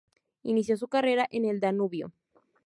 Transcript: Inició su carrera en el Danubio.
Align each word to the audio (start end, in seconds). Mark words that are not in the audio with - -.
Inició 0.41 0.77
su 0.77 0.87
carrera 0.87 1.27
en 1.29 1.45
el 1.45 1.59
Danubio. 1.59 2.11